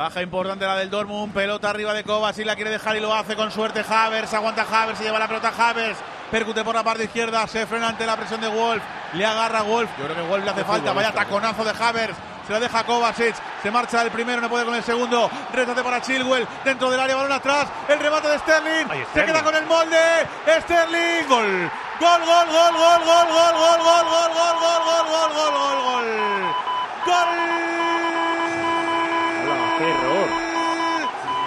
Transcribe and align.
Baja 0.00 0.22
importante 0.22 0.64
la 0.64 0.76
del 0.76 0.88
Dortmund, 0.88 1.30
pelota 1.34 1.68
arriba 1.68 1.92
de 1.92 2.04
Kovacic, 2.04 2.46
la 2.46 2.56
quiere 2.56 2.70
dejar 2.70 2.96
y 2.96 3.00
lo 3.00 3.14
hace 3.14 3.36
con 3.36 3.50
suerte 3.50 3.84
Havers, 3.86 4.32
aguanta 4.32 4.62
Havers, 4.62 4.96
se 4.96 5.04
lleva 5.04 5.18
la 5.18 5.28
pelota 5.28 5.52
Havers, 5.54 5.98
percute 6.30 6.64
por 6.64 6.74
la 6.74 6.82
parte 6.82 7.04
izquierda, 7.04 7.46
se 7.46 7.66
frena 7.66 7.90
ante 7.90 8.06
la 8.06 8.16
presión 8.16 8.40
de 8.40 8.48
Wolf, 8.48 8.82
le 9.12 9.26
agarra 9.26 9.60
Wolf, 9.60 9.90
yo 9.98 10.04
creo 10.04 10.16
que 10.16 10.22
Wolf 10.22 10.42
le 10.42 10.52
hace 10.52 10.64
falta, 10.64 10.94
vaya 10.94 11.12
taconazo 11.12 11.64
de 11.64 11.74
Havers, 11.78 12.16
se 12.46 12.52
la 12.54 12.60
deja 12.60 12.82
Kovacic, 12.84 13.36
se 13.62 13.70
marcha 13.70 14.00
el 14.00 14.10
primero, 14.10 14.40
no 14.40 14.48
puede 14.48 14.64
con 14.64 14.74
el 14.74 14.82
segundo, 14.82 15.30
retate 15.52 15.82
para 15.82 16.00
Chilwell, 16.00 16.48
dentro 16.64 16.90
del 16.90 16.98
área, 16.98 17.16
balón 17.16 17.32
atrás, 17.32 17.68
el 17.86 17.98
remate 17.98 18.28
de 18.28 18.38
Sterling, 18.38 18.86
se 19.12 19.26
queda 19.26 19.44
con 19.44 19.54
el 19.54 19.66
molde, 19.66 19.98
Sterling, 20.62 21.28
gol, 21.28 21.70
gol, 22.00 22.20
gol, 22.24 22.46
gol, 22.48 22.72
gol, 22.72 23.04
gol, 23.04 23.28
gol, 23.28 23.52
gol, 23.52 23.76
gol, 23.76 24.04
gol, 24.08 24.32
gol, 24.32 24.32
gol, 24.32 24.94
gol, 24.96 25.04
gol, 25.04 25.34
gol, 25.36 25.52
gol, 25.52 25.84
gol, 25.84 25.84
gol, 25.84 27.40
qué 29.80 29.88
error. 29.88 30.28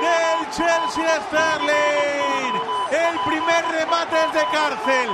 del 0.00 0.28
Chelsea 0.50 1.20
Sterling, 1.28 2.60
el 2.90 3.18
primer 3.26 3.64
remate 3.68 4.16
es 4.26 4.32
de 4.32 4.44
cárcel, 4.50 5.10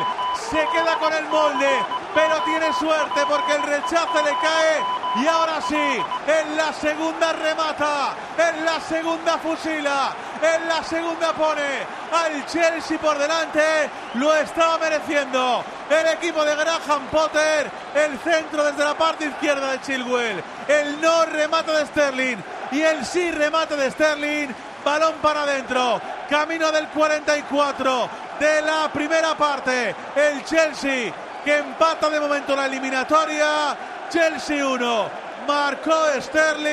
se 0.50 0.66
queda 0.72 0.96
con 0.98 1.12
el 1.12 1.24
molde, 1.26 1.70
pero 2.14 2.40
tiene 2.44 2.72
suerte 2.74 3.20
porque 3.28 3.54
el 3.54 3.62
rechace 3.62 4.22
le 4.24 4.30
cae. 4.40 5.04
Y 5.16 5.26
ahora 5.26 5.60
sí, 5.60 6.02
en 6.26 6.56
la 6.56 6.72
segunda 6.72 7.32
remata, 7.32 8.14
en 8.36 8.64
la 8.64 8.80
segunda 8.80 9.38
fusila, 9.38 10.12
en 10.42 10.68
la 10.68 10.82
segunda 10.82 11.32
pone 11.32 11.86
al 12.12 12.46
Chelsea 12.46 12.98
por 12.98 13.18
delante, 13.18 13.90
lo 14.14 14.34
estaba 14.34 14.78
mereciendo 14.78 15.64
el 15.90 16.06
equipo 16.14 16.44
de 16.44 16.56
Graham 16.56 17.06
Potter, 17.10 17.70
el 17.94 18.18
centro 18.20 18.64
desde 18.64 18.84
la 18.84 18.94
parte 18.94 19.26
izquierda 19.26 19.72
de 19.72 19.80
Chilwell, 19.82 20.42
el 20.68 21.00
no 21.00 21.24
remate 21.26 21.72
de 21.72 21.86
Sterling 21.86 22.36
y 22.72 22.82
el 22.82 23.04
sí 23.04 23.30
remate 23.30 23.76
de 23.76 23.90
Sterling, 23.90 24.48
balón 24.84 25.14
para 25.22 25.42
adentro, 25.42 26.00
camino 26.28 26.70
del 26.70 26.88
44 26.88 28.08
de 28.38 28.62
la 28.62 28.90
primera 28.92 29.34
parte, 29.36 29.94
el 30.14 30.44
Chelsea 30.44 31.12
que 31.44 31.58
empata 31.58 32.08
de 32.08 32.18
momento 32.18 32.56
la 32.56 32.66
eliminatoria. 32.66 33.76
Chelsea 34.10 34.66
1, 34.66 35.08
marcó 35.46 35.94
Sterling. 36.20 36.64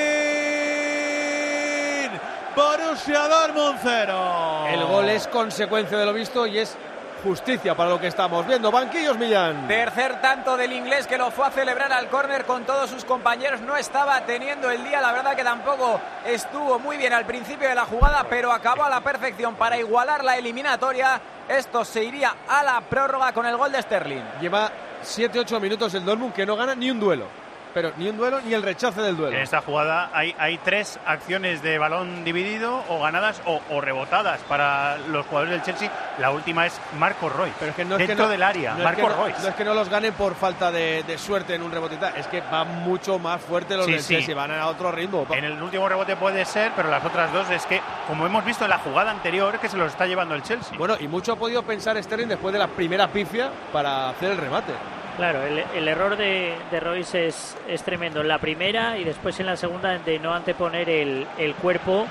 Borussia 2.54 3.28
Dortmund 3.28 3.78
0. 3.82 4.66
El 4.68 4.84
gol 4.84 5.08
es 5.08 5.26
consecuencia 5.28 5.96
de 5.98 6.06
lo 6.06 6.12
visto 6.12 6.46
y 6.46 6.58
es 6.58 6.76
justicia 7.22 7.74
para 7.74 7.90
lo 7.90 8.00
que 8.00 8.08
estamos 8.08 8.46
viendo. 8.46 8.70
Banquillos 8.70 9.16
Millán. 9.16 9.68
Tercer 9.68 10.20
tanto 10.20 10.56
del 10.56 10.72
inglés 10.72 11.06
que 11.06 11.16
lo 11.16 11.30
fue 11.30 11.46
a 11.46 11.50
celebrar 11.50 11.92
al 11.92 12.08
córner 12.08 12.44
con 12.44 12.64
todos 12.64 12.90
sus 12.90 13.04
compañeros. 13.04 13.60
No 13.60 13.76
estaba 13.76 14.20
teniendo 14.26 14.70
el 14.70 14.84
día, 14.84 15.00
la 15.00 15.12
verdad 15.12 15.36
que 15.36 15.44
tampoco 15.44 16.00
estuvo 16.26 16.78
muy 16.78 16.96
bien 16.96 17.12
al 17.12 17.24
principio 17.24 17.68
de 17.68 17.74
la 17.74 17.84
jugada, 17.84 18.26
pero 18.28 18.52
acabó 18.52 18.84
a 18.84 18.90
la 18.90 19.00
perfección 19.00 19.54
para 19.54 19.78
igualar 19.78 20.24
la 20.24 20.36
eliminatoria. 20.36 21.20
Esto 21.48 21.84
se 21.84 22.04
iría 22.04 22.34
a 22.48 22.62
la 22.62 22.80
prórroga 22.80 23.32
con 23.32 23.46
el 23.46 23.56
gol 23.56 23.72
de 23.72 23.82
Sterling. 23.82 24.22
Lleva 24.40 24.70
7-8 25.04 25.60
minutos 25.60 25.94
el 25.94 26.04
Dortmund 26.04 26.32
que 26.32 26.46
no 26.46 26.56
gana 26.56 26.74
ni 26.74 26.90
un 26.90 27.00
duelo 27.00 27.42
pero 27.74 27.92
ni 27.96 28.08
un 28.08 28.16
duelo 28.16 28.40
ni 28.40 28.54
el 28.54 28.62
rechace 28.62 29.00
del 29.00 29.16
duelo. 29.16 29.36
En 29.36 29.42
esta 29.42 29.60
jugada 29.60 30.10
hay, 30.12 30.34
hay 30.38 30.58
tres 30.58 30.98
acciones 31.06 31.62
de 31.62 31.78
balón 31.78 32.24
dividido 32.24 32.84
o 32.88 33.00
ganadas 33.00 33.42
o, 33.46 33.80
rebotadas 33.80 34.40
para 34.42 34.98
los 34.98 35.26
jugadores 35.26 35.52
del 35.54 35.62
Chelsea. 35.62 35.90
La 36.18 36.30
última 36.30 36.66
es 36.66 36.80
Marco 36.98 37.28
Roy. 37.28 37.50
Pero 37.58 37.70
es 37.70 37.76
que 37.76 37.84
no 37.84 37.96
es 37.96 38.06
dentro 38.06 38.28
del 38.28 38.42
área, 38.42 38.74
Marco 38.74 39.08
Roy. 39.08 39.32
No, 39.42 39.48
es 39.48 39.54
que 39.54 39.64
no 39.64 39.74
los 39.74 39.88
ganen 39.88 40.12
por 40.14 40.34
falta 40.34 40.70
de, 40.70 41.04
suerte 41.18 41.54
en 41.54 41.62
un 41.62 41.70
rebote, 41.70 41.98
es 42.16 42.26
que 42.26 42.40
van 42.40 42.82
mucho 42.82 43.18
más 43.18 43.40
fuerte 43.40 43.76
los 43.76 43.86
del 43.86 44.04
Chelsea, 44.04 44.34
van 44.34 44.50
a 44.50 44.66
otro 44.66 44.92
ritmo. 44.92 45.26
En 45.30 45.44
el 45.44 45.60
último 45.62 45.88
rebote 45.88 46.16
puede 46.16 46.44
ser, 46.44 46.72
pero 46.74 46.90
las 46.90 47.04
otras 47.04 47.32
dos 47.32 47.48
es 47.50 47.64
que, 47.66 47.80
como 48.06 48.26
hemos 48.26 48.44
visto 48.44 48.64
en 48.64 48.70
la 48.70 48.78
jugada 48.78 49.10
anterior, 49.10 49.58
que 49.58 49.68
se 49.68 49.76
los 49.76 49.92
está 49.92 50.06
llevando 50.06 50.34
el 50.34 50.42
Chelsea. 50.42 50.76
Bueno, 50.76 50.96
y 50.98 51.08
mucho 51.08 51.32
ha 51.32 51.36
podido 51.36 51.62
pensar 51.62 52.02
Sterling 52.02 52.28
después 52.28 52.52
de 52.52 52.58
la 52.58 52.68
primera 52.68 53.08
pifia 53.08 53.50
para 53.72 54.10
hacer 54.10 54.32
el 54.32 54.38
remate. 54.38 54.72
Claro, 55.16 55.40
el, 55.42 55.88
error 55.88 56.16
de, 56.16 56.54
de 56.70 56.80
Royce 56.80 57.26
es, 57.26 57.56
es, 57.68 57.82
tremendo 57.82 58.22
en 58.22 58.28
la 58.28 58.38
primera 58.38 58.96
y 58.96 59.04
después 59.04 59.38
en 59.40 59.46
la 59.46 59.56
segunda 59.56 59.98
de 59.98 60.18
no 60.18 60.32
anteponer 60.32 60.88
el, 60.88 61.26
el 61.38 61.54
cuerpo 61.54 62.06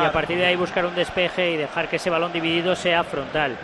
y 0.00 0.04
a 0.04 0.10
partir 0.10 0.38
de 0.38 0.46
ahí 0.46 0.56
buscar 0.56 0.84
un 0.84 0.94
despeje 0.94 1.52
y 1.52 1.56
dejar 1.56 1.88
que 1.88 1.96
ese 1.96 2.10
balón 2.10 2.32
dividido 2.32 2.74
sea 2.74 3.04
frontal. 3.04 3.56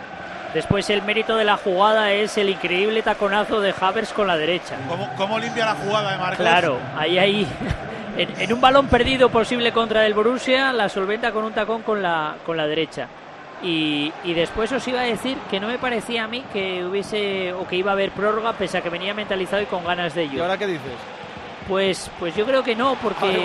Después 0.53 0.89
el 0.89 1.01
mérito 1.01 1.35
de 1.35 1.43
la 1.43 1.57
jugada 1.57 2.13
es 2.13 2.37
el 2.37 2.49
increíble 2.49 3.01
taconazo 3.01 3.59
de 3.59 3.73
Havers 3.79 4.13
con 4.13 4.27
la 4.27 4.37
derecha. 4.37 4.75
¿Cómo, 4.87 5.09
cómo 5.17 5.37
limpia 5.37 5.65
la 5.65 5.75
jugada 5.75 6.11
de 6.11 6.17
Marcos? 6.17 6.37
Claro, 6.37 6.79
ahí 6.97 7.19
ahí 7.19 7.47
en, 8.17 8.41
en, 8.41 8.53
un 8.53 8.61
balón 8.61 8.87
perdido 8.87 9.29
posible 9.29 9.73
contra 9.73 10.05
el 10.05 10.13
Borussia 10.13 10.71
la 10.71 10.87
solventa 10.87 11.33
con 11.33 11.43
un 11.43 11.53
tacón 11.53 11.81
con 11.81 12.01
la 12.01 12.35
con 12.45 12.55
la 12.55 12.65
derecha. 12.65 13.07
Y, 13.63 14.11
después 14.33 14.71
os 14.71 14.87
iba 14.87 15.01
a 15.01 15.03
decir 15.03 15.37
que 15.49 15.59
no 15.59 15.67
me 15.67 15.79
parecía 15.79 16.25
a 16.25 16.27
mí 16.27 16.43
que 16.53 16.85
hubiese 16.85 17.53
o 17.53 17.67
que 17.67 17.75
iba 17.75 17.91
a 17.91 17.93
haber 17.93 18.11
prórroga 18.11 18.53
pese 18.53 18.77
a 18.77 18.81
que 18.81 18.89
venía 18.89 19.13
mentalizado 19.13 19.61
y 19.61 19.65
con 19.65 19.83
ganas 19.83 20.13
de 20.13 20.23
ello. 20.23 20.37
¿Y 20.37 20.39
ahora 20.41 20.57
qué 20.57 20.67
dices? 20.67 20.91
Pues, 21.67 22.11
pues 22.19 22.35
yo 22.35 22.45
creo 22.45 22.63
que 22.63 22.75
no, 22.75 22.95
porque 23.01 23.41